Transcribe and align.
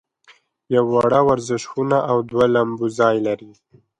یوه 0.75 0.91
وړه 1.05 1.19
ورزشي 1.29 1.67
خونه 1.71 1.97
او 2.09 2.17
دوه 2.29 2.45
لمباځي 2.55 3.17
لري. 3.27 3.51